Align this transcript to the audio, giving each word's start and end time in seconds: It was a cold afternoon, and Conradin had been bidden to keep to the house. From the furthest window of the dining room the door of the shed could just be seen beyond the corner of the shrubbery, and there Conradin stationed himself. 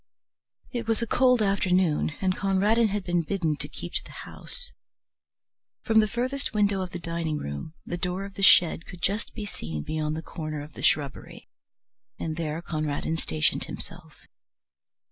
It 0.71 0.87
was 0.87 1.03
a 1.03 1.05
cold 1.05 1.43
afternoon, 1.43 2.13
and 2.21 2.35
Conradin 2.35 2.87
had 2.87 3.03
been 3.03 3.21
bidden 3.21 3.55
to 3.57 3.67
keep 3.69 3.93
to 3.93 4.03
the 4.03 4.09
house. 4.25 4.71
From 5.83 5.99
the 5.99 6.07
furthest 6.07 6.55
window 6.55 6.81
of 6.81 6.89
the 6.89 6.97
dining 6.97 7.37
room 7.37 7.75
the 7.85 7.99
door 7.99 8.25
of 8.25 8.33
the 8.33 8.41
shed 8.41 8.87
could 8.87 9.03
just 9.03 9.35
be 9.35 9.45
seen 9.45 9.83
beyond 9.83 10.15
the 10.15 10.23
corner 10.23 10.63
of 10.63 10.73
the 10.73 10.81
shrubbery, 10.81 11.49
and 12.19 12.35
there 12.35 12.63
Conradin 12.63 13.17
stationed 13.17 13.65
himself. 13.65 14.25